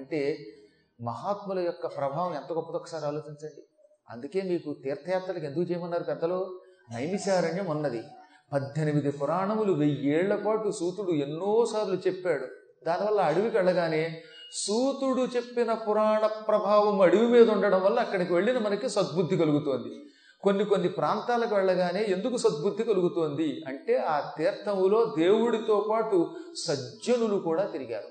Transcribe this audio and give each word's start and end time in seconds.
అంటే 0.00 0.46
మహాత్ముల 1.02 1.58
యొక్క 1.58 1.86
ప్రభావం 1.86 2.34
ఎంత 2.34 2.52
గొప్పదో 2.52 2.76
ఒకసారి 2.76 3.04
ఆలోచించండి. 3.04 3.62
అందుకే 4.10 4.42
మీకు 4.42 4.76
తీర్థయాత్రలకు 4.84 5.44
ఎందుకు 5.44 5.62
చేయమన్నారు 5.62 6.02
పెద్దలు? 6.02 6.60
నైమిషారణ్యం 6.92 7.66
ఉన్నది. 7.66 8.02
పద్దెనిమిది 8.52 9.10
పురాణములు 9.10 9.72
వెయ్యేళ్ళ 9.72 10.36
పాటు 10.36 10.70
సూతుడు 10.70 11.10
ఎన్నోసార్లు 11.10 11.94
చెప్పాడు. 11.94 12.46
దానివల్ల 12.86 13.20
అడవికి 13.20 13.56
వెళ్ళగానే 13.56 14.22
సూతుడు 14.52 15.22
చెప్పిన 15.36 15.72
పురాణ 15.72 16.26
ప్రభావం 16.26 17.00
అడవి 17.00 17.28
మీద 17.28 17.50
ఉండడం 17.50 17.82
వల్ల 17.82 17.98
అక్కడికి 17.98 18.32
వెళ్ళిన 18.32 18.58
మనకి 18.58 18.88
సద్బుద్ధి 18.88 19.36
కలుగుతోంది. 19.36 20.02
కొన్ని 20.42 20.64
కొన్ని 20.64 20.88
ప్రాంతాలకు 20.88 21.54
వెళ్ళగానే 21.54 22.04
ఎందుకు 22.08 22.36
సద్బుద్ధి 22.36 22.84
కలుగుతోంది? 22.84 23.62
అంటే 23.66 23.96
ఆ 23.96 24.30
తీర్థములో 24.38 25.14
దేవుడితో 25.18 25.86
పాటు 25.90 26.30
సజ్జనులు 26.66 27.36
కూడా 27.36 27.62
తిరిగారు. 27.62 28.08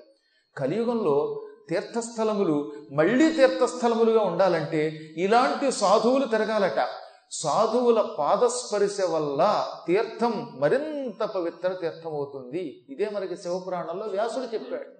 కలియుగంలో 0.56 1.46
తీర్థస్థలములు 1.68 2.72
మళ్ళీ 2.92 3.32
తీర్థస్థలములుగా 3.32 4.22
ఉండాలంటే 4.22 5.00
ఇలాంటి 5.16 5.72
సాధువులు 5.72 6.26
తిరగాలట. 6.26 6.88
సాధువుల 7.32 8.00
పాదస్పర్శ 8.18 9.00
వల్ల 9.10 9.68
తీర్థం 9.86 10.52
మరింత 10.54 11.24
పవిత్ర 11.24 11.68
తీర్థం 11.72 12.12
అవుతుంది 12.12 12.86
ఇదే 12.88 13.08
మనకి 13.08 13.36
శివపురాణంలో 13.36 14.06
వ్యాసుడు 14.06 14.44
చెప్పాడు. 14.44 14.90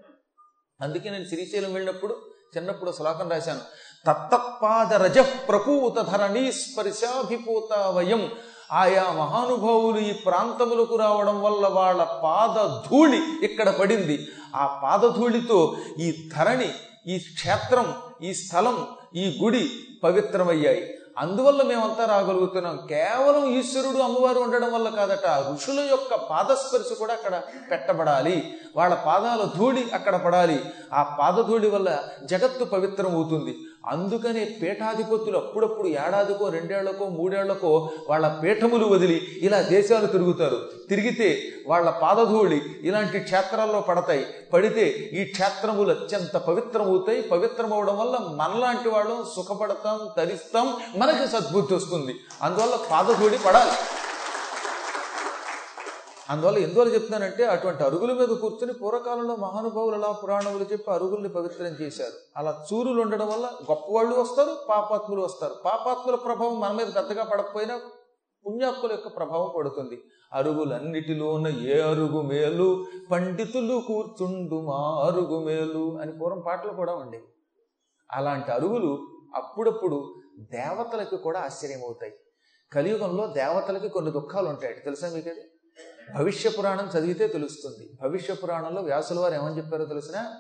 అందుకే 0.81 1.11
నేను 1.11 1.25
శ్రీశైలం 1.25 1.73
వెళ్ళినప్పుడు 1.73 2.17
చిన్నప్పుడు 2.57 2.93
శ్లోకం 2.93 3.31
రాశాను. 3.31 3.61
తత్తపాద 4.07 4.95
రజ 4.95 5.19
ప్రపూత 5.19 6.03
ధరణీ 6.03 6.53
స్పర్శాభిపూత 6.53 7.79
వయం 7.97 8.33
ఆయా 8.73 9.13
మహానుభావులు 9.13 9.99
ఈ 9.99 10.13
ప్రాంతములకు 10.13 10.97
రావడం 10.97 11.43
వల్ల 11.43 11.67
వాళ్ళ 11.67 12.05
పాద 12.05 12.89
ధూళి 12.91 13.23
ఇక్కడ 13.43 13.71
పడింది. 13.71 14.29
ఆ 14.57 14.81
పాదధూళితో 14.83 15.77
ఈ 15.99 16.31
ధరణి 16.37 16.71
ఈ 17.07 17.19
క్షేత్రం 17.19 17.95
ఈ 18.23 18.35
స్థలం 18.35 18.87
ఈ 19.15 19.39
గుడి 19.43 19.71
పవిత్రమయ్యాయి. 20.05 20.95
అందువల్ల 21.19 21.63
మేమంతా 21.63 22.05
రాగలుగుతున్నాం. 22.05 22.79
కేవలం 22.89 23.51
ఈశ్వరుడు 23.51 24.03
అమ్మవారు 24.03 24.39
ఉండడం 24.39 24.73
వల్ల 24.73 24.89
కాదట 24.89 25.45
ఋషుల 25.53 25.81
యొక్క 25.81 26.15
పాదస్పర్శ 26.15 26.99
కూడా 26.99 27.13
అక్కడ 27.13 27.41
పెట్టబడాలి. 27.71 28.55
వాళ్ళ 28.77 28.95
పాదాల 28.95 29.49
ధూళి 29.57 29.87
అక్కడ 29.95 30.17
పడాలి. 30.17 30.65
ఆ 30.95 31.17
పాదధూళి 31.21 31.71
వల్ల 31.71 31.99
జగత్తు 32.25 32.65
పవిత్రం 32.65 33.15
అవుతుంది 33.15 33.57
అందుకనే 33.87 34.59
పీఠాధిపతులు 34.63 35.37
అప్పుడప్పుడు 35.37 35.89
ఏడాదికో 35.89 36.49
రెండేళ్ళకో 36.49 37.05
మూడేళ్ళకో 37.09 37.91
వాళ్ళ 38.09 38.29
పీఠములు 38.29 38.87
వదిలి 38.87 39.39
ఇలా 39.43 39.63
దేశాలు 39.63 40.07
తిరుగుతారు. 40.07 40.69
తిరిగితే 40.89 41.43
వాళ్ళ 41.67 41.91
పాదధూళి 41.91 42.63
ఇలాంటి 42.83 43.19
క్షేత్రాల్లో 43.19 43.81
పడతాయి. 43.81 44.27
పడితే 44.53 45.11
ఈ 45.13 45.25
క్షేత్రములు 45.25 45.91
అత్యంత 45.91 46.37
పవిత్రమవుతాయి. 46.37 47.23
పవిత్రమవడం 47.23 47.99
వల్ల 47.99 48.19
మనలాంటి 48.35 48.89
వాళ్ళం 48.89 49.25
సుఖపడతాం 49.37 50.11
తరిస్తాం 50.17 50.77
మనకి 50.97 51.29
సద్బుద్ధి 51.29 51.75
వస్తుంది. 51.75 52.17
అందువల్ల 52.43 52.79
పాదధూళి 52.91 53.39
పడాలి. 53.47 54.00
అందువల్ల 56.31 56.59
ఎందువల్ల 56.59 56.95
చెప్తున్నానంటే 56.95 57.45
అటువంటి 57.45 57.83
అరుగుల 57.85 58.13
మీద 58.13 58.33
కూర్చుని 58.43 58.73
పూర్వకాలంలో 58.73 59.37
మహానుభావులు 59.37 59.95
అలా 59.95 60.11
పురాణములు 60.23 60.65
చెప్పి 60.73 60.91
అరుగుల్ని 60.91 61.29
పవిత్రం 61.29 61.73
చేశారు. 61.81 62.17
అలా 62.37 62.67
చూరులు 62.69 63.01
ఉండడం 63.01 63.29
వల్ల 63.29 63.47
గొప్పవాళ్ళు 63.71 64.15
వస్తారు 64.21 64.53
పాపాత్ములు 64.69 65.21
వస్తారు. 65.21 65.55
పాపాత్ముల 65.65 66.15
ప్రభావం 66.15 66.61
మన 66.61 66.73
మీద 66.73 66.95
పెద్దగా 66.95 67.25
పడకపోయినా 67.25 67.77
పుణ్యాత్ముల 68.45 68.93
యొక్క 68.93 69.09
ప్రభావం 69.17 69.51
పడుతుంది. 69.57 69.97
అరుగులన్నిటిలోన 70.33 71.47
ఏ 71.49 71.81
అరుగు 71.81 72.21
మేలు? 72.21 72.87
పండితులు 73.11 73.77
కూర్చుండు 73.89 74.61
మా 74.61 74.81
అరుగు 75.07 75.39
మేలు 75.45 75.99
అని 76.03 76.13
పూర్వం 76.13 76.41
పాటలు 76.47 76.73
కూడా 76.73 76.95
ఉండేవి. 76.95 77.29
అలాంటి 78.11 78.51
అరుగులు 78.51 78.93
అప్పుడప్పుడు 79.35 79.99
దేవతలకు 80.53 81.17
కూడా 81.17 81.41
ఆశ్చర్యం 81.41 81.83
అవుతాయి 81.85 82.15
కలియుగంలో 82.73 83.27
దేవతలకి 83.27 83.89
కొన్ని 83.89 84.11
దుఃఖాలు 84.13 84.49
ఉంటాయి 84.49 84.75
తెలుసా 84.75 85.09
మీకు 85.15 85.29
అది 85.29 85.43
భవిష్య 86.17 86.51
పురాణం 86.51 86.91
చదివితే 86.99 87.27
తెలుస్తుంది. 87.27 87.91
భవిష్య 88.03 88.35
పురాణంలో 88.35 88.83
వ్యాసుల 88.83 89.19
వారు 89.19 89.35
ఏమని 89.35 89.57
చెప్పారో 89.57 89.85
తెలిసిన 89.85 90.31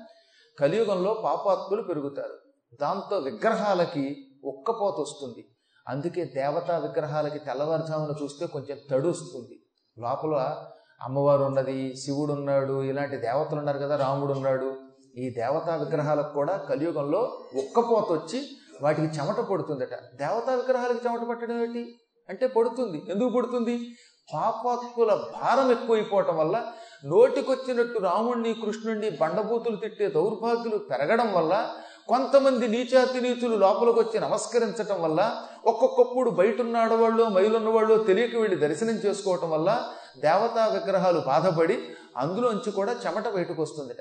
కలియుగంలో 0.60 1.14
పాపాత్ములు 1.24 1.82
పెరుగుతారు. 1.82 2.34
దాంతో 2.80 3.18
విగ్రహాలకి 3.18 4.26
ఒక్కపోత 4.44 5.00
వస్తుంది. 5.00 5.48
అందుకే 5.88 6.24
దేవతా 6.24 6.78
విగ్రహాలకి 6.78 7.38
తెల్లవారుజామున 7.38 8.14
చూస్తే 8.22 8.46
కొంచెం 8.46 8.78
తడుస్తుంది. 8.90 9.62
లోపల 9.98 10.64
అమ్మవారు 11.02 11.42
ఉన్నది 11.42 11.96
శివుడు 11.96 12.32
ఉన్నాడు 12.32 12.82
ఇలాంటి 12.82 13.16
దేవతలు 13.16 13.58
ఉన్నారు 13.58 13.78
కదా 13.78 13.96
రాముడు 13.96 14.32
ఉన్నాడు. 14.32 14.74
ఈ 15.16 15.30
దేవతా 15.30 15.76
విగ్రహాలకు 15.76 16.32
కూడా 16.32 16.56
కలియుగంలో 16.56 17.20
ఒక్కపోత 17.58 18.12
వచ్చి 18.12 18.48
వాటికి 18.82 19.06
చెమట 19.06 19.36
పడుతుందట. 19.36 19.94
దేవతా 19.94 20.54
విగ్రహాలకి 20.54 21.08
చెమట 21.08 21.28
పట్టడం 21.28 21.62
ఏంటి? 21.62 21.94
అంటే 22.28 22.46
పడుతుంది. 22.46 23.02
ఎందుకు 23.08 23.28
పడుతుంది? 23.28 23.80
పాపాత్ముల 24.28 25.14
భారం 25.14 25.70
ఎక్కువైపోవటం 25.70 26.36
వల్ల 26.36 26.72
నోటికొచ్చినట్టు 27.04 27.98
రాముణ్ణి 27.98 28.54
కృష్ణుణ్ణి 28.54 29.10
బండబూతులు 29.10 29.76
తిట్టే 29.76 30.08
దౌర్భాగ్యులు 30.08 30.78
పెరగడం 30.78 31.32
వల్ల 31.32 31.74
కొంతమంది 32.08 32.68
నీచాతినీచులు 32.68 33.56
లోపలికి 33.56 33.98
వచ్చి 33.98 34.20
నమస్కరించటం 34.20 35.02
వల్ల 35.02 35.20
ఒక్కొక్కప్పుడు 35.66 36.30
బయట 36.30 36.60
ఉన్న 36.60 36.76
ఆడవాళ్ళు 36.76 37.24
మైలున్న 37.24 37.96
తెలియక 37.96 38.36
వెళ్ళి 38.36 38.56
దర్శనం 38.56 38.94
చేసుకోవటం 38.94 39.50
వల్ల 39.50 39.88
దేవతా 40.16 40.66
విగ్రహాలు 40.66 41.20
బాధపడి 41.20 41.76
అందులోంచి 42.16 42.72
కూడా 42.72 42.92
చెమట 42.92 43.28
బయటకు 43.28 43.62
వస్తుందిట 43.62 44.00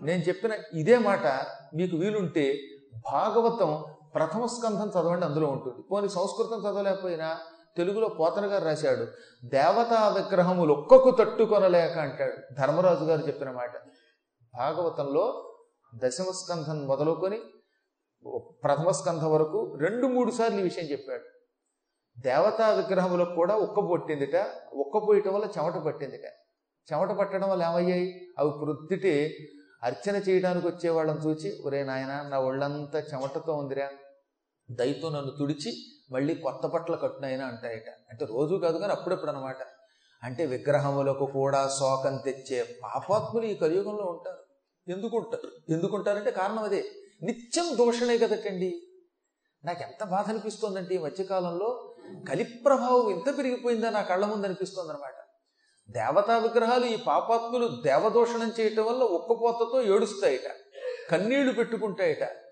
నేను 0.00 0.22
చెప్పిన 0.22 0.52
ఇదే 0.72 0.98
మాట 0.98 1.26
మీకు 1.74 1.96
వీలుంటే 1.96 2.58
భాగవతం 3.12 3.84
ప్రథమ 4.14 4.46
స్కంధం 4.46 4.88
చదవండి 4.88 5.24
అందులో 5.24 5.46
ఉంటుంది. 5.46 5.82
పోనీ 5.82 6.08
సంస్కృతం 6.08 6.58
చదవలేకపోయినా 6.58 7.38
తెలుగులో 7.76 8.08
పోతన 8.08 8.46
గారు 8.46 8.64
రాశాడు 8.64 9.06
దేవతా 9.46 10.08
విగ్రహములు 10.08 10.72
ఒక్కొక్క 10.72 11.22
తట్టుకొనలేక 11.22 11.98
అంటాడు. 11.98 12.54
ధర్మరాజు 12.54 13.04
గారు 13.04 13.26
చెప్పిన 13.26 13.50
మాట. 13.50 13.72
భాగవతంలో 14.54 15.54
దశమ 15.94 16.24
స్కంధం 16.24 16.86
మొదలుకొని 16.86 17.38
ప్రథమ 18.64 18.90
స్కంధం 18.90 19.32
వరకు 19.32 19.76
రెండు 19.80 20.06
మూడు 20.06 20.30
సార్లు 20.30 20.60
ఈ 20.60 20.62
విషయం 20.62 20.84
చెప్పాడు. 20.84 21.22
దేవతా 22.20 22.68
విగ్రహములకు 22.68 23.34
కూడా 23.34 23.56
ఉక్క 23.56 23.80
పొట్టిందిట 23.80 24.46
ఉక్క 24.72 24.98
పోయటం 25.08 25.34
వల్ల 25.34 25.46
చెమట 25.58 25.74
పట్టిందిట. 25.74 26.24
చెమట 26.88 27.10
పట్టడం 27.10 27.48
వల్ల 27.50 27.62
ఏమయ్యాయి? 27.62 28.20
అవి 28.38 28.50
ప్రొద్దుటే 28.50 29.36
అర్చన 29.82 30.16
చేయడానికి 30.16 30.66
వచ్చే 30.66 30.90
వాళ్ళని 30.90 31.18
చూచి 31.18 31.62
ఒరే 31.66 31.84
నాయన 31.84 32.28
నా 32.30 32.38
ఒళ్ళంతా 32.38 32.98
చెమటతో 33.00 33.52
ఉందిరా. 33.52 33.88
దయతో 34.70 35.08
నన్ను 35.08 35.30
తుడిచి 35.38 35.72
మళ్ళీ 36.12 36.34
కొత్త 36.34 36.66
బట్టలు 36.66 36.96
కట్టునైనా 36.96 37.46
అంటాయట. 37.46 37.88
అంటే 38.10 38.24
రోజు 38.24 38.54
కాదు 38.54 38.78
కానీ 38.78 38.92
అప్పుడప్పుడు 38.92 39.30
అనమాట 39.30 39.56
అంటే 40.22 40.46
విగ్రహములకు 40.46 41.26
కూడా 41.26 41.68
శోకం 41.78 42.16
తెచ్చే 42.16 42.76
పాపాత్ములు 42.84 43.46
ఈ 43.46 43.54
కలియుగంలో 43.54 44.04
ఉంటారు. 44.04 44.38
ఎందుకుంటారు 44.90 45.72
ఎందుకుంటారంటే 45.72 46.30
కారణం 46.30 46.58
అదే. 46.58 46.84
నిత్యం 47.22 47.78
దోషణే 47.78 48.18
కదటండి. 48.18 48.82
నాకు 49.64 49.82
ఎంత 49.82 50.04
బాధ 50.04 50.28
అనిపిస్తోందంటే 50.28 50.94
ఈ 50.94 50.98
మధ్యకాలంలో 50.98 51.94
కలి 52.28 52.44
ప్రభావం 52.44 53.10
ఎంత 53.10 53.38
పెరిగిపోయిందో 53.38 53.90
నా 53.90 54.02
కళ్ళ 54.02 54.26
ముందు 54.26 54.46
అనిపిస్తోంది 54.46 54.92
అనమాట 54.92 55.14
దేవతా 55.90 56.38
విగ్రహాలు 56.38 56.86
ఈ 56.86 56.96
పాపాత్ములు 56.96 57.82
దేవదోషణం 57.82 58.52
చేయటం 58.60 58.86
వల్ల 58.86 59.02
ఒక్కపోతతో 59.02 59.82
ఏడుస్తాయట. 59.82 60.50
కన్నీళ్ళు 61.10 61.52
పెట్టుకుంటాయట. 61.52 62.47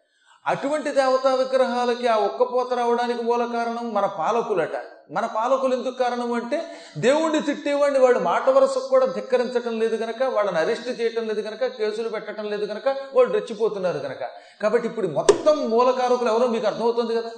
అటువంటి 0.46 0.90
దేవతా 0.90 1.34
విగ్రహాలకి 1.34 2.06
ఆ 2.06 2.16
ఒక్కపోత 2.16 2.74
రావడానికి 2.74 3.22
మూల 3.22 3.46
కారణం 3.52 3.94
మన 3.94 4.06
పాలకులట. 4.06 4.76
మన 5.10 5.26
పాలకులు 5.26 5.76
ఎందుకు 5.76 5.94
కారణం 5.94 6.32
అంటే 6.32 6.72
దేవుణ్ణి 6.98 7.42
తిట్టేవాడిని 7.42 7.98
వాళ్ళు 7.98 8.18
మాట 8.18 8.50
వరసకు 8.50 8.88
కూడా 8.88 9.06
ధిక్కరించటం 9.06 9.80
లేదు 9.80 9.96
గనక 9.96 10.22
వాళ్ళని 10.22 10.58
అరెస్ట్ 10.58 11.00
చేయటం 11.00 11.26
లేదు 11.28 11.40
గనక 11.40 11.66
కేసులు 11.66 12.08
పెట్టడం 12.08 12.44
లేదు 12.44 12.64
గనక 12.64 12.88
వాళ్ళు 12.88 13.32
రెచ్చిపోతున్నారు 13.32 13.98
గనక. 13.98 14.28
కాబట్టి 14.62 14.88
ఇప్పుడు 14.88 15.06
మొత్తం 15.06 15.70
మూలకారకులు 15.70 16.28
ఎవరో 16.28 16.46
మీకు 16.46 16.66
అర్థమవుతుంది 16.66 17.14
కదా? 17.14 17.30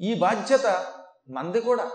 ఈ 0.00 0.14
బాధ్యత 0.14 0.84
మంది 1.30 1.60
కూడా. 1.60 1.90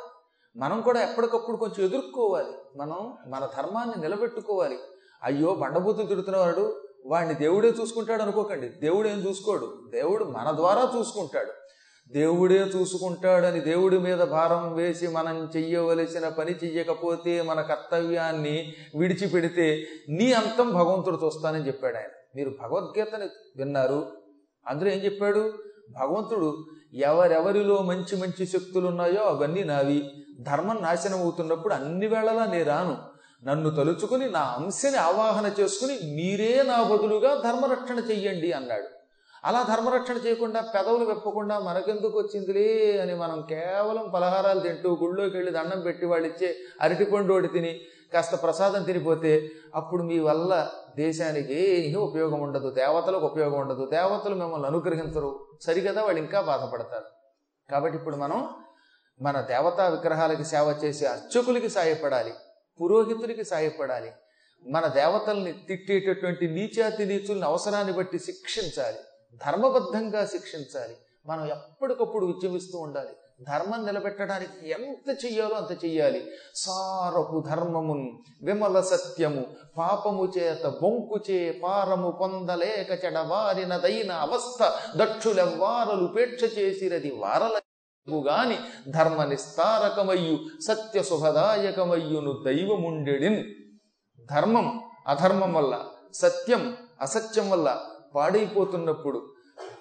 మనం 0.57 0.81
కూడా 0.81 1.01
ఎప్పటికప్పుడు 1.01 1.57
కొంచెం 1.57 1.85
ఎదుర్కోవాలి. 1.85 2.53
మనం 2.75 3.17
మన 3.27 3.49
ధర్మాన్ని 3.57 4.01
నిలబెట్టుకోవాలి. 4.01 4.79
అయ్యో 5.23 5.55
బండబూతులు 5.55 6.05
తిడుతున్నవాడు 6.05 6.90
వాడిని 7.05 7.33
దేవుడే 7.33 7.73
చూసుకుంటాడు 7.81 8.21
అనుకోకండి. 8.21 8.67
దేవుడు 8.67 9.07
ఏం 9.07 9.29
చూసుకోడు? 9.29 9.89
దేవుడు 9.91 10.23
మన 10.23 10.51
ద్వారా 10.55 10.91
చూసుకుంటాడు. 10.97 11.51
దేవుడే 12.13 12.55
చూసుకుంటాడని 12.55 13.59
దేవుడి 13.59 13.99
మీద 13.99 14.17
భారం 14.17 14.73
వేసి 14.73 15.07
మనం 15.07 15.51
చెయ్యవలసిన 15.55 16.29
పని 16.29 16.51
చెయ్యకపోతే 16.51 17.41
మన 17.41 17.61
కర్తవ్యాన్ని 17.61 18.73
విడిచిపెడితే 18.97 19.87
నీ 20.09 20.33
అంతం 20.33 20.73
భగవంతుడు 20.73 21.19
చూస్తానని 21.25 21.67
చెప్పాడు 21.67 21.97
ఆయన. 21.97 22.09
మీరు 22.35 22.49
భగవద్గీతని 22.49 23.25
విన్నారు. 23.57 24.07
అందులో 24.67 24.89
ఏం 24.89 24.97
చెప్పాడు? 24.97 25.53
భగవంతుడు 26.01 26.65
ఎవరెవరిలో 26.93 27.81
మంచి 27.81 28.15
మంచి 28.15 28.47
శక్తులు 28.47 28.87
ఉన్నాయో 28.87 29.23
అవన్నీ 29.23 29.63
నావి. 29.63 30.09
ధర్మం 30.41 30.77
నాశనం 30.81 31.21
అవుతున్నప్పుడు 31.21 31.73
అన్ని 31.73 32.07
వేళలా 32.07 32.45
నేను 32.45 32.65
రాను. 32.65 32.97
నన్ను 33.43 33.69
తలుచుకుని 33.69 34.29
నా 34.29 34.39
అంశని 34.39 34.97
ఆవాహన 34.97 35.51
చేసుకుని 35.59 35.99
మీరే 36.15 36.63
నా 36.63 36.83
బదులుగా 36.83 37.35
ధర్మరక్షణ 37.35 37.99
చెయ్యండి 37.99 38.51
అన్నాడు. 38.51 38.87
అలా 39.45 39.63
ధర్మరక్షణ 39.63 40.17
చేయకుండా 40.25 40.61
పెదవులు 40.61 41.05
వెప్పకుండా 41.05 41.59
మనకెందుకు 41.59 42.19
వచ్చిందిలే 42.19 42.99
అని 43.01 43.15
మనం 43.15 43.45
కేవలం 43.49 44.09
పలహారాలు 44.13 44.59
తింటూ 44.59 44.97
గుళ్ళోకి 45.01 45.37
వెళ్ళి 45.37 45.51
దండం 45.51 45.81
పెట్టి 45.81 46.05
వాళ్ళు 46.05 46.27
ఇచ్చే 46.27 46.55
అరటిపండు 46.81 47.33
ఒకటి 47.33 47.47
తిని 47.47 47.81
కాస్త 48.13 48.43
ప్రసాదం 48.43 48.83
తినిపోతే 48.83 49.49
అప్పుడు 49.75 50.03
మీ 50.03 50.19
వల్ల 50.19 50.69
దేశానికి 50.97 51.87
ఏమీ 51.87 51.95
ఉపయోగం 51.95 52.39
ఉండదు 52.41 52.71
దేవతలకు 52.71 53.25
ఉపయోగం 53.25 53.59
ఉండదు 53.59 53.85
దేవతలు 53.85 54.35
మిమ్మల్ని 54.35 54.67
అనుగ్రహించరు. 54.67 55.45
సరిగదా 55.61 56.03
వాళ్ళు 56.03 56.21
ఇంకా 56.21 56.41
బాధపడతారు. 56.41 57.05
కాబట్టి 57.71 57.97
ఇప్పుడు 57.97 58.15
మనం 58.15 58.49
మన 59.21 59.41
దేవతా 59.41 59.87
విగ్రహాలకి 59.87 60.43
సేవ 60.43 60.75
చేసే 60.83 61.05
అర్చకులకి 61.05 61.69
సాయపడాలి. 61.69 62.33
పురోహితుడికి 62.81 63.43
సాయపడాలి. 63.43 64.11
మన 64.69 64.87
దేవతల్ని 64.87 65.51
తిట్టేటటువంటి 65.51 66.47
నీచాతి 66.47 67.05
నీచుల్ని 67.05 67.45
అవసరాన్ని 67.45 67.93
బట్టి 67.93 68.19
శిక్షించాలి. 68.19 68.97
ధర్మబద్ధంగా 69.45 70.25
శిక్షించాలి. 70.25 70.97
మనం 71.25 71.47
ఎప్పటికప్పుడు 71.47 72.25
ఉద్యమిస్తూ 72.25 72.79
ఉండాలి. 72.79 73.09
ధర్మం 73.41 73.85
నిలబెట్టడానికి 73.85 74.69
ఎంత 74.69 75.25
చెయ్యాలో 75.25 75.55
అంత 75.55 75.85
చెయ్యాలి. 75.85 76.31
సారపు 76.55 77.43
ధర్మమున్ 77.49 78.09
విమల 78.43 78.81
సత్యము 78.81 79.45
పాపము 79.77 80.33
చేత 80.37 80.65
బొంకుచే 80.65 81.59
పారము 81.63 82.11
పొందలేక 82.11 83.05
చెడవారినదైన 83.05 84.11
అవస్థ 84.11 84.73
దక్షులెవ్వారలు 84.95 86.03
ఉపేక్ష 86.03 86.57
చేసిరది 86.57 87.11
వారల 87.11 87.60
గాని 88.09 88.57
ధర్మ 88.91 89.23
నిస్తారకమయ్యు 89.23 90.61
సత్య 90.61 91.03
శుభదాయకమయ్యును 91.03 92.43
దైవముండెడిన్. 92.45 93.43
ధర్మం 94.31 94.81
అధర్మం 95.07 95.53
వల్ల 95.53 95.85
సత్యం 96.13 96.77
అసత్యం 97.01 97.49
వల్ల 97.49 97.81
పాడైపోతున్నప్పుడు 98.15 99.33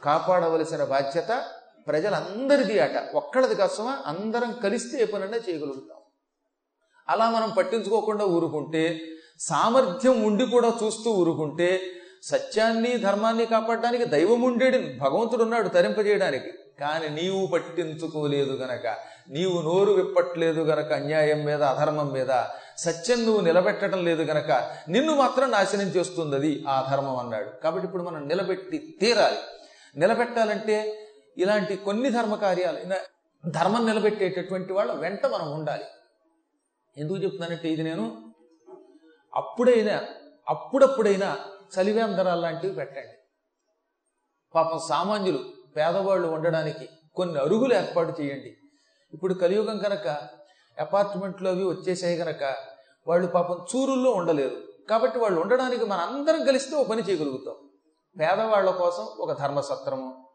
కాపాడవలసిన 0.05 0.85
బాధ్యత 0.85 1.45
ప్రజలందరిది 1.87 2.79
అట. 2.79 3.11
ఒక్కడది 3.15 3.55
కోసమా 3.55 3.99
అందరం 4.07 4.53
కలిస్తే 4.53 5.03
ఏ 5.03 5.05
పనైనా 5.05 5.37
చేయగలుగుతాం. 5.37 5.99
అలా 7.09 7.31
మనం 7.31 7.51
పట్టించుకోకుండా 7.51 8.25
ఊరుకుంటే 8.25 9.01
సామర్థ్యం 9.41 10.23
ఉండి 10.23 10.47
కూడా 10.47 10.73
చూస్తూ 10.85 11.11
ఊరుకుంటే 11.11 11.81
సత్యాన్ని 12.23 12.97
ధర్మాన్ని 12.97 13.47
కాపాడడానికి 13.47 14.05
దైవం 14.05 14.43
ఉండేడు 14.43 14.99
భగవంతుడు 14.99 15.43
ఉన్నాడు 15.43 15.69
తరింపజేయడానికి. 15.69 16.53
కానీ 16.81 17.09
నీవు 17.09 17.47
పట్టించుకోలేదు 17.47 18.53
గనక 18.53 18.87
నీవు 19.29 19.63
నోరు 19.63 19.93
విప్పట్లేదు 19.93 20.61
గనక 20.61 20.93
అన్యాయం 20.93 21.45
మీద 21.45 21.63
అధర్మం 21.63 22.13
మీద 22.13 22.45
సత్యం 22.79 23.25
నువ్వు 23.25 23.41
నిలబెట్టడం 23.41 24.05
లేదు 24.05 24.23
గనక 24.23 24.51
నిన్ను 24.89 25.15
మాత్రం 25.15 25.51
నాశనం 25.51 25.87
చేస్తుంది 25.87 26.37
అది 26.37 26.65
ఆ 26.69 26.89
ధర్మం 26.91 27.17
అన్నాడు. 27.17 27.51
కాబట్టి 27.51 27.87
ఇప్పుడు 27.87 28.03
మనం 28.03 28.29
నిలబెట్టి 28.29 28.99
తీరాలి. 29.01 29.39
నిలబెట్టాలంటే 29.97 31.07
ఇలాంటి 31.39 31.77
కొన్ని 31.77 32.11
ధర్మ 32.11 32.35
కార్యాలు 32.35 32.79
ఇలా 32.79 32.97
ధర్మం 33.47 33.87
నిలబెట్టేటటువంటి 33.87 34.73
వాళ్ళ 34.73 34.93
వెంట 34.93 35.27
మనం 35.27 35.53
ఉండాలి. 35.53 35.85
ఎందుకు 36.97 37.19
చెప్తున్నానంటే 37.19 37.69
ఇది 37.69 37.83
నేను 37.83 38.33
అప్పుడైనా 39.35 40.05
అప్పుడప్పుడైనా 40.49 41.39
చలివేందరాలు 41.81 42.41
లాంటివి 42.41 42.75
పెట్టండి. 42.75 43.15
పాపం 44.55 44.81
సామాన్యులు 44.89 45.60
పేదవాళ్ళు 45.77 46.29
ఉండడానికి 46.29 46.89
కొన్ని 47.15 47.39
అరుగులు 47.39 47.75
ఏర్పాటు 47.75 48.23
చేయండి. 48.23 48.57
ఇప్పుడు 49.13 49.35
కలియుగం 49.35 49.79
కనుక 49.79 50.29
అపార్ట్మెంట్లు 50.81 51.49
అవి 51.49 51.65
వచ్చేసాయి 51.65 52.17
కనుక 52.17 52.57
వాళ్ళు 53.09 53.27
పాపం 53.27 53.67
చూరుల్లో 53.77 54.11
ఉండలేరు. 54.11 54.57
కాబట్టి 54.91 55.19
వాళ్ళు 55.19 55.41
ఉండడానికి 55.41 55.85
మన 55.85 55.99
అందరం 55.99 56.45
కలిస్తే 56.45 56.77
ఒక 56.77 56.87
పని 56.87 57.03
చేయగలుగుతాం. 57.03 57.55
పేదవాళ్ళ 58.21 58.71
కోసం 58.71 59.03
ఒక 59.03 59.39
ధర్మసత్రము 59.39 60.27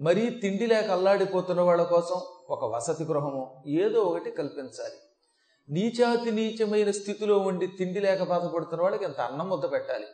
మరీ 0.00 0.30
తిండి 0.30 0.66
లేక 0.66 0.90
అల్లాడిపోతున్న 0.90 1.60
వాళ్ళ 1.60 1.82
కోసం 1.82 2.20
ఒక 2.50 2.64
వసతి 2.64 3.04
గృహము 3.04 3.64
ఏదో 3.66 4.00
ఒకటి 4.00 4.30
కల్పించాలి. 4.30 4.94
నీచాతి 5.70 6.30
నీచమైన 6.30 6.90
స్థితిలో 6.90 7.38
ఉండి 7.38 7.66
తిండి 7.66 8.00
లేక 8.00 8.22
బాధపడుతున్న 8.22 8.82
వాళ్ళకి 8.82 9.04
ఎంత 9.04 9.20
అన్నం 9.20 9.48
ముద్ద 9.48 9.72
పెట్టాలి? 9.72 10.06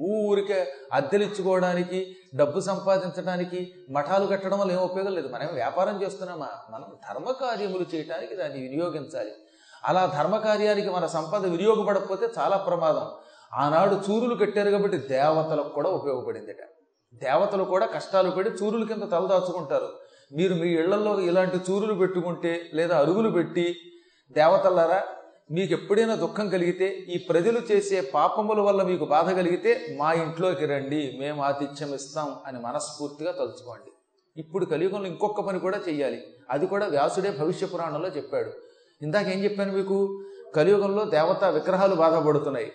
ఊరికే 0.00 0.72
అద్దెలిచ్చుకోవడానికి 0.92 2.16
డబ్బు 2.34 2.60
సంపాదించడానికి 2.60 3.74
మఠాలు 3.90 4.26
కట్టడం 4.26 4.58
వల్ల 4.58 4.72
ఏం 4.72 4.78
ఉపయోగం 4.78 5.14
లేదు. 5.14 5.28
మనం 5.28 5.48
వ్యాపారం 5.52 6.02
చేస్తున్నామా? 6.02 6.48
మనం 6.70 6.86
ధర్మ 7.08 7.30
కార్యములు 7.30 7.86
చేయడానికి 7.94 8.36
దాన్ని 8.36 8.60
వినియోగించాలి. 8.60 9.30
అలా 9.84 10.12
ధర్మ 10.18 10.36
కార్యానికి 10.36 10.90
మన 10.90 11.06
సంపద 11.06 11.46
వినియోగపడకపోతే 11.46 12.28
చాలా 12.38 12.56
ప్రమాదం. 12.56 13.06
ఆనాడు 13.54 14.00
చూరులు 14.10 14.34
కట్టారు 14.34 14.70
కాబట్టి 14.70 14.96
దేవతలకు 14.96 15.68
కూడా 15.68 15.90
ఉపయోగపడిందిట. 15.90 16.56
దేవతలు 17.14 17.64
కూడా 17.64 17.86
కష్టాలు 17.86 18.30
పడి 18.30 18.50
చూరుల 18.50 18.84
కింద 18.84 19.02
తలదాచుకుంటారు 19.02 19.88
మీరు 20.36 20.54
మీ 20.54 20.68
ఇళ్ళలో 20.68 21.20
ఇలాంటి 21.20 21.56
చూరులు 21.56 21.94
పెట్టుకుంటే 21.94 22.70
లేదా 22.74 22.98
అరుగులు 22.98 23.30
పెట్టి 23.30 23.76
దేవతలరా 24.32 25.02
మీకు 25.50 25.72
ఎప్పుడైనా 25.72 26.14
దుఃఖం 26.14 26.48
కలిగితే 26.48 26.88
ఈ 26.88 27.18
ప్రజలు 27.18 27.60
చేసే 27.72 28.00
పాపముల 28.00 28.60
వల్ల 28.60 28.82
మీకు 28.82 29.04
బాధ 29.04 29.30
కలిగితే 29.30 29.96
మా 29.98 30.12
ఇంట్లోకి 30.12 30.66
రండి 30.66 31.16
మేము 31.20 31.42
ఆతిథ్యం 31.42 31.94
ఇస్తాం 31.94 32.34
అని 32.46 32.60
మనస్ఫూర్తిగా 32.60 33.32
తలుచుకోండి. 33.32 33.92
ఇప్పుడు 34.40 34.64
కలియుగంలో 34.64 35.06
ఇంకొక 35.06 35.40
పని 35.40 35.58
కూడా 35.58 35.78
చెయ్యాలి. 35.88 36.22
అది 36.50 36.66
కూడా 36.66 36.86
వ్యాసుడే 36.86 37.30
భవిష్య 37.30 37.66
పురాణంలో 37.66 38.08
చెప్పాడు. 38.08 38.50
ఇందాక 39.02 39.28
ఏం 39.28 39.44
చెప్పాను 39.44 39.72
మీకు? 39.72 40.24
కలియుగంలో 40.56 41.04
దేవతా 41.04 41.48
విగ్రహాలు 41.48 41.94
బాధపడుతున్నాయి. 41.94 42.72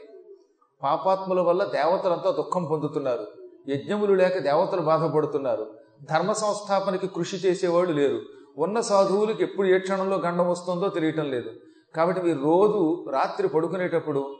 పాపాత్ముల 0.84 1.40
వల్ల 1.40 1.64
దేవతలంతా 1.64 2.32
దుఃఖం 2.32 2.66
పొందుతున్నారు. 2.66 3.28
యజ్ఞములు 3.70 4.14
లేక 4.14 4.38
దేవతలు 4.38 4.82
బాధపడుతున్నారు. 4.82 5.74
ధర్మ 6.04 6.32
సంస్థాపనకి 6.32 7.08
కృషి 7.08 7.38
చేసేవాళ్ళు 7.38 7.94
లేరు. 7.94 8.22
ఉన్న 8.58 8.80
సాధువులకు 8.80 9.44
ఎప్పుడు 9.44 9.68
ఏ 9.68 9.80
క్షణంలో 9.80 10.18
గండం 10.18 10.50
వస్తుందో 10.50 10.90
తెలియటం 10.90 11.32
లేదు. 11.32 11.52
కాబట్టి 11.98 12.22
మీరు 12.22 12.40
రోజు 12.40 13.06
రాత్రి 13.12 13.48
పడుకునేటప్పుడు 13.48 14.36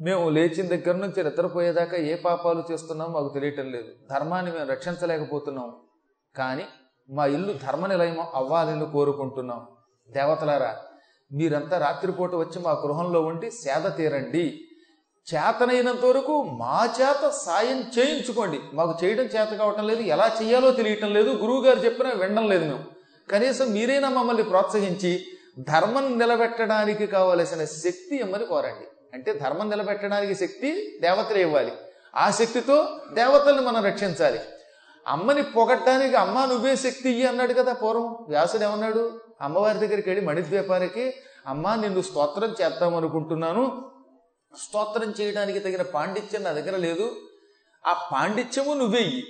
మేము 0.00 0.28
లేచిన 0.28 0.66
దగ్గర 0.68 0.94
నుంచి 0.96 1.24
నిద్రపోయేదాకా 1.24 1.96
ఏ 1.96 2.14
పాపాలు 2.14 2.62
చేస్తున్నామో 2.72 3.20
మాకు 3.20 3.34
తెలియటం 3.34 3.72
లేదు. 3.72 3.88
ధర్మాన్ని 4.10 4.52
మేము 4.52 4.70
రక్షించలేకపోతున్నాం 4.70 5.72
కానీ 6.36 6.64
మా 7.10 7.26
ఇల్లు 7.26 7.52
ధర్మ 7.52 7.86
నిలయం 7.86 8.16
అవ్వాలని 8.34 8.92
కోరుకుంటున్నాం. 8.92 9.66
దేవతలారా 10.10 10.76
మీరంతా 11.32 11.78
రాత్రిపూట 11.78 12.34
వచ్చి 12.34 12.62
మా 12.62 12.72
గృహంలో 12.72 13.22
ఉండి 13.22 13.50
సేద 13.50 13.96
తీరండి. 13.96 14.60
చేతనైనంత 15.34 16.04
వరకు 16.04 16.42
మా 16.42 16.94
చేత 17.00 17.28
సాయం 17.28 17.80
చేయించుకోండి. 17.98 18.60
మాకు 18.74 18.94
చేయడం 19.04 19.24
చేత 19.24 19.48
కావటం 19.48 19.86
లేదు 19.86 20.00
ఎలా 20.00 20.36
చేయాలో 20.42 20.70
తెలియటం 20.70 21.12
లేదు. 21.12 21.30
గురువుగారు 21.30 21.78
చెప్పినా 21.78 22.10
వినడం 22.10 22.48
లేదు 22.48 22.64
మేము. 22.64 22.84
కనీసం 23.30 23.72
మీరైనా 23.72 24.08
మమ్మల్ని 24.08 24.42
ప్రోత్సహించి 24.42 25.24
ధర్మం 25.60 26.18
నిలబెట్టడానికి 26.18 27.06
కావలసిన 27.06 27.64
శక్తి 27.64 28.16
ఇమ్మని 28.16 28.46
కోరండి. 28.46 28.86
అంటే 29.14 29.32
ధర్మం 29.32 29.70
నిలబెట్టడానికి 29.70 30.34
శక్తి 30.34 30.98
దేవతలు 31.00 31.38
ఇవ్వాలి. 31.38 31.72
ఆ 32.16 32.30
శక్తితో 32.30 33.00
దేవతల్ని 33.12 33.62
మనం 33.62 33.84
రక్షించాలి. 33.84 34.40
అమ్మని 35.06 35.42
పొగట్టడానికి 35.42 36.14
అమ్మ 36.14 36.44
నువ్వే 36.44 36.76
శక్తి 36.76 37.10
ఇయ్యి 37.10 37.26
అన్నాడు 37.26 37.52
కదా 37.52 37.72
పూర్వం. 37.72 38.16
వ్యాసుడు 38.28 38.64
ఏమన్నాడు? 38.64 39.20
అమ్మవారి 39.40 39.78
దగ్గరికి 39.78 40.10
వెళ్ళి 40.10 40.26
మణిద్వీపానికి 40.26 41.14
అమ్మ 41.46 41.74
నిన్ను 41.74 42.00
స్తోత్రం 42.00 42.54
చేద్దాం 42.62 42.96
అనుకుంటున్నాను. 42.96 43.90
స్తోత్రం 44.58 45.14
చేయడానికి 45.20 45.58
తగిన 45.58 45.82
పాండిత్యం 45.82 46.42
నా 46.42 46.52
దగ్గర 46.52 46.76
లేదు. 46.76 47.16
ఆ 47.86 48.08
పాండిత్యము 48.12 48.74
నువ్వే 48.74 49.00
ఇయ్యి. 49.00 49.26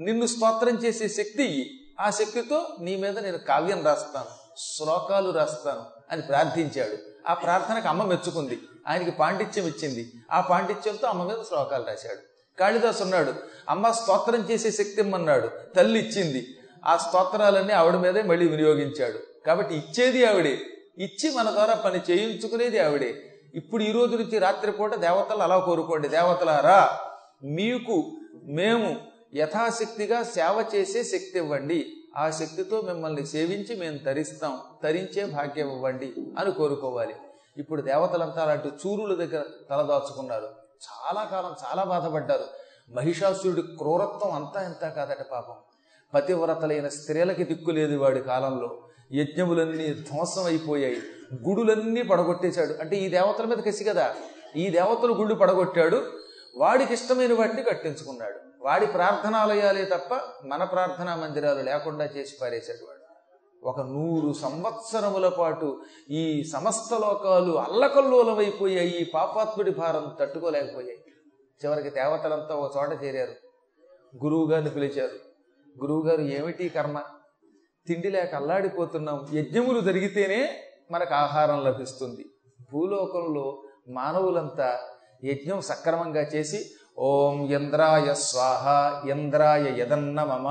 నిన్ను 0.00 0.26
స్తోత్రం 0.26 0.74
చేసే 0.74 1.08
శక్తి 1.08 1.42
ఇయ్యి. 1.44 1.83
ఆ 2.00 2.10
శక్తితో 2.10 2.66
నీ 2.80 2.96
మీద 2.96 3.18
నేను 3.18 3.38
కావ్యం 3.38 3.84
రాస్తాను 3.84 4.24
శ్లోకాలు 4.58 5.30
రాస్తాను 5.30 5.82
అని 6.10 6.22
ప్రార్థించాడు. 6.22 6.98
ఆ 7.28 7.34
ప్రార్థనకు 7.34 7.88
అమ్మ 7.88 8.04
మెచ్చుకుంది. 8.04 8.60
ఆయనకి 8.88 9.10
పాండిత్యం 9.10 9.66
ఇచ్చింది. 9.66 10.12
ఆ 10.32 10.40
పాండిత్యంతో 10.40 11.08
అమ్మ 11.08 11.24
మీద 11.24 11.36
శ్లోకాలు 11.48 11.84
రాశాడు. 11.84 12.34
కాళిదాసు 12.60 13.02
ఉన్నాడు 13.02 13.34
అమ్మ 13.68 13.90
స్తోత్రం 13.90 14.40
చేసే 14.50 14.70
శక్తి 14.70 15.00
ఇమ్మన్నాడు 15.00 15.50
తల్లి 15.76 16.00
ఇచ్చింది. 16.00 16.46
ఆ 16.84 16.96
స్తోత్రాలన్నీ 16.96 17.72
ఆవిడ 17.72 17.94
మీదే 17.94 18.22
మళ్ళీ 18.22 18.48
వినియోగించాడు. 18.48 19.46
కాబట్టి 19.46 19.74
ఇచ్చేది 19.74 20.24
ఆవిడే. 20.24 20.58
ఇచ్చి 20.98 21.34
మన 21.34 21.50
ద్వారా 21.50 21.74
పని 21.74 22.00
చేయించుకునేది 22.10 22.78
ఆవిడే. 22.78 23.40
ఇప్పుడు 23.54 23.82
ఈ 23.82 23.92
రోజు 23.92 24.16
నుంచి 24.16 24.38
రాత్రిపూట 24.38 24.94
దేవతలు 24.94 25.42
అలా 25.42 25.58
కోరుకోండి. 25.58 26.08
దేవతలారా 26.08 26.98
మీకు 27.44 28.16
మేము 28.44 29.13
యథాశక్తిగా 29.34 30.22
సేవ 30.22 30.64
చేసే 30.74 31.02
శక్తి 31.02 31.32
ఇవ్వండి. 31.36 31.96
ఆ 32.16 32.30
శక్తితో 32.30 32.80
మిమ్మల్ని 32.80 33.26
సేవించి 33.26 33.76
మేము 33.76 33.98
తరిస్తాం. 33.98 34.58
తరించే 34.82 35.24
భాగ్యం 35.24 35.72
ఇవ్వండి 35.72 36.14
అని 36.38 36.52
కోరుకోవాలి. 36.52 37.14
ఇప్పుడు 37.56 37.82
దేవతలంతా 37.82 38.42
అలాంటి 38.42 38.68
చూరుల 38.68 39.14
దగ్గర 39.14 39.42
తలదాచుకున్నారు 39.70 40.48
చాలా 40.84 41.24
కాలం 41.24 41.54
చాలా 41.64 41.84
బాధపడ్డారు. 41.84 42.44
మహిషాసురుడి 42.94 43.62
క్రూరత్వం 43.62 44.32
అంతా 44.32 44.64
ఎంత 44.64 44.88
కాదట 44.88 45.22
పాపం. 45.32 45.54
పతివ్రతలైన 46.14 46.88
స్త్రీలకి 46.88 47.44
దిక్కు 47.44 47.70
లేదు 47.70 47.96
వాడి 47.96 48.20
కాలంలో. 48.20 48.82
యజ్ఞములన్నీ 49.12 49.94
ధ్వంసం 49.94 50.44
అయిపోయాయి. 50.44 50.96
గుడులన్నీ 51.48 52.02
పడగొట్టేశాడు. 52.02 52.74
అంటే 52.80 52.96
ఈ 52.96 53.08
దేవతల 53.08 53.44
మీద 53.44 53.58
కసి 53.58 53.84
కదా? 53.84 54.14
ఈ 54.56 54.70
దేవతలు 54.70 55.12
గుళ్ళు 55.12 55.34
పడగొట్టాడు. 55.34 56.02
వాడికి 56.56 56.94
ఇష్టమైన 56.94 57.32
వాటిని 57.34 57.62
కట్టించుకున్నాడు. 57.62 58.43
వాడి 58.64 58.86
ప్రార్థనాలయాలే 58.86 59.84
తప్ప 59.84 60.20
మన 60.44 60.64
ప్రార్థనా 60.64 61.16
మందిరాలు 61.16 61.60
లేకుండా 61.60 62.04
చేసి 62.04 62.36
పారేశాడు 62.42 62.86
వాడు. 62.86 63.04
ఒక 63.68 63.80
నూరు 63.80 64.32
సంవత్సరముల 64.32 65.28
పాటు 65.28 65.82
ఈ 66.10 66.44
సమస్త 66.52 66.94
లోకాలు 66.94 67.52
అల్లకల్లోలమైపోయాయి 67.52 68.88
ఈ 68.88 69.04
పాపాత్ముడి 69.04 69.70
భారం 69.70 70.16
తట్టుకోలేకపోయాయి. 70.20 71.04
చివరికి 71.64 71.90
దేవతలంతా 71.90 72.54
ఒక 72.54 72.76
చోట 72.76 73.02
చేరారు. 73.02 73.32
గురువు 74.24 74.50
గారిని 74.50 74.70
పిలిచారు. 74.70 75.12
గురువుగారు 75.82 76.20
ఏమిటి 76.20 76.68
కర్మ? 76.68 77.02
తిండి 77.86 78.10
లేక 78.10 78.34
అల్లాడిపోతున్నాం. 78.34 79.26
యజ్ఞములు 79.32 79.80
జరిగితేనే 79.80 80.64
మనకు 80.90 81.14
ఆహారం 81.14 81.64
లభిస్తుంది. 81.64 82.24
భూలోకంలో 82.72 83.62
మానవులంతా 83.88 84.80
యజ్ఞం 85.24 85.60
సక్రమంగా 85.60 86.20
చేసి 86.20 86.70
ఓం 86.98 87.50
ఇంద్రాయ 87.50 88.14
స్వాహ 88.14 88.64
ఇంద్రాయ 89.08 89.80
యదన్న 89.80 90.24
మమ 90.24 90.48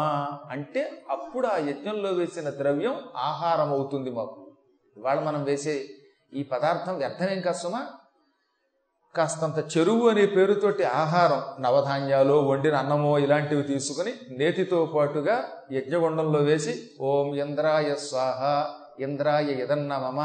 అంటే 0.51 1.03
అప్పుడు 1.09 1.47
ఆ 1.47 1.57
యజ్ఞంలో 1.57 2.09
వేసిన 2.09 2.49
ద్రవ్యం 2.49 2.95
ఆహారం 3.15 3.69
అవుతుంది 3.69 4.09
మాకు. 4.09 4.55
ఇవాళ 4.97 5.19
మనం 5.19 5.43
వేసే 5.43 5.89
ఈ 6.33 6.43
పదార్థం 6.43 6.95
వ్యర్థమేం 6.97 7.41
కాస్తమా 7.41 7.87
కాస్తంత 9.15 9.77
చెరువు 9.77 10.09
అనే 10.09 10.25
పేరుతోటి 10.25 10.83
ఆహారం 10.83 11.63
నవధాన్యాలు 11.63 12.33
వండిన 12.33 12.75
అన్నమో 12.75 13.19
ఇలాంటివి 13.19 13.63
తీసుకుని 13.63 14.13
నేతితో 14.29 14.85
పాటుగా 14.85 15.43
యజ్ఞగుండంలో 15.71 16.39
వేసి 16.39 16.89
ఓం 16.99 17.35
ఇంద్రాయ 17.35 17.95
స్వాహ 17.95 18.41
ఇంద్రాయ 18.99 19.61
యదన్న 19.61 19.97
మమ 19.97 20.19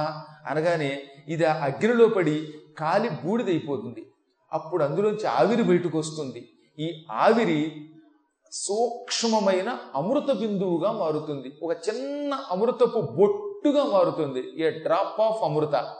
అనగానే 0.46 1.02
ఇది 1.28 1.44
అగ్నిలో 1.44 2.08
పడి 2.08 2.54
కాలి 2.78 3.08
బూడిదైపోతుంది. 3.08 4.07
అప్పుడు 4.52 4.84
అందులోంచి 4.84 5.26
ఆవిరి 5.26 5.62
బయటకు 5.62 5.98
వస్తుంది 5.98 6.48
ఈ 6.78 7.04
ఆవిరి 7.10 7.88
సూక్ష్మమైన 8.52 9.78
అమృత 9.94 10.32
బిందువుగా 10.32 10.92
మారుతుంది. 10.92 11.52
ఒక 11.62 11.76
చిన్న 11.88 12.34
అమృతపు 12.50 13.00
బొట్టుగా 13.00 13.84
మారుతుంది. 13.84 14.62
A 14.62 14.70
drop 14.70 15.20
of 15.20 15.42
amrita. 15.42 15.94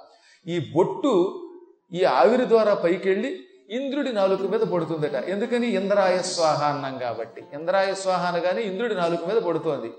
ఈ 0.47 0.59
బొట్టు 0.75 1.45
ఈ 1.93 2.05
ఆవిరి 2.05 2.49
ద్వారా 2.49 2.75
పైకెళ్ళి 2.75 3.41
ఇంద్రుడి 3.71 4.13
నాలుక 4.13 4.41
మీద 4.41 4.61
పడుతుందట. 4.61 5.15
ఎందుకని? 5.15 5.67
ఇంద్రాయ 5.67 6.19
స్వాహ 6.19 6.89
కాబట్టి. 6.99 7.43
ఇంద్రాయ 7.53 7.95
స్వాహ 7.95 8.37
అనగానే 8.37 8.63
ఇంద్రుడి 8.63 8.95
నాలుక 8.95 9.25
మీద 9.25 9.43
పడుతోంది. 9.43 9.93